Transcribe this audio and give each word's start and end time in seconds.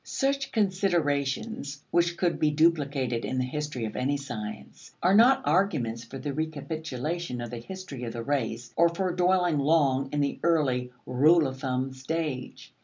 Such 0.03 0.51
considerations 0.51 1.83
(which 1.91 2.17
could 2.17 2.39
be 2.39 2.49
duplicated 2.49 3.23
in 3.23 3.37
the 3.37 3.45
history 3.45 3.85
of 3.85 3.95
any 3.95 4.17
science) 4.17 4.95
are 5.03 5.13
not 5.13 5.43
arguments 5.45 6.05
for 6.05 6.17
a 6.17 6.31
recapitulation 6.33 7.39
of 7.39 7.51
the 7.51 7.59
history 7.59 8.03
of 8.05 8.13
the 8.13 8.23
race 8.23 8.73
or 8.75 8.89
for 8.89 9.13
dwelling 9.15 9.59
long 9.59 10.09
in 10.11 10.19
the 10.21 10.39
early 10.41 10.91
rule 11.05 11.45
of 11.45 11.59
thumb 11.59 11.93
stage. 11.93 12.73